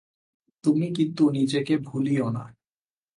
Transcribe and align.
তুমি 0.63 0.87
কিন্তু 0.91 1.23
নিজেকে 1.29 1.73
ভুলিয়ো 1.77 2.27
না। 2.29 2.43